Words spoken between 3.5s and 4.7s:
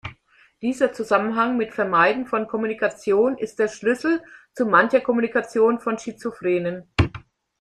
der Schlüssel zu